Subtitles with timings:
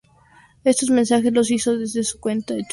[0.63, 2.69] Estos mensajes los hizo desde su cuenta de twitter.